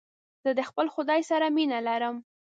زه 0.43 0.49
د 0.57 0.61
خپل 0.69 0.85
خداى 0.95 1.21
سره 1.31 1.45
مينه 1.55 1.79
لرم. 1.87 2.15